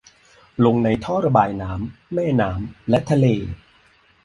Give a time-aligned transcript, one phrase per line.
[0.65, 3.25] ลงในท่อระบายน้ำ แม่น้ำ และทะเล